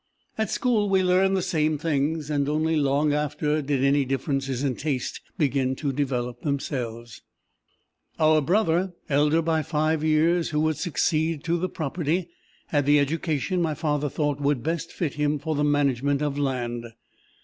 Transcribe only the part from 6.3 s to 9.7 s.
themselves. "Our brother, elder by